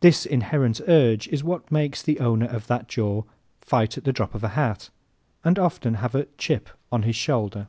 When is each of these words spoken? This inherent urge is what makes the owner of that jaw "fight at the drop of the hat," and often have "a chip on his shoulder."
This 0.00 0.26
inherent 0.26 0.80
urge 0.88 1.28
is 1.28 1.44
what 1.44 1.70
makes 1.70 2.02
the 2.02 2.18
owner 2.18 2.46
of 2.46 2.66
that 2.66 2.88
jaw 2.88 3.22
"fight 3.60 3.96
at 3.96 4.02
the 4.02 4.12
drop 4.12 4.34
of 4.34 4.40
the 4.40 4.48
hat," 4.58 4.90
and 5.44 5.56
often 5.56 5.94
have 6.02 6.16
"a 6.16 6.24
chip 6.36 6.68
on 6.90 7.04
his 7.04 7.14
shoulder." 7.14 7.68